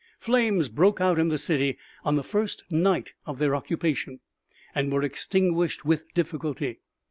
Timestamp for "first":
2.23-2.63